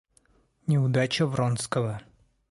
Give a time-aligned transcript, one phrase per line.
[0.65, 2.01] Неудача Вронского.